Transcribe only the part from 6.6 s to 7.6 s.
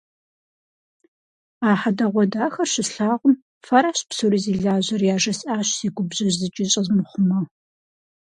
щӏэзмыхъумэу.